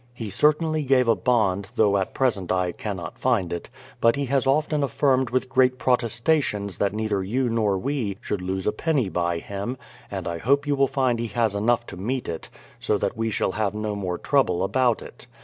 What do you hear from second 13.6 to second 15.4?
no more trouble about it.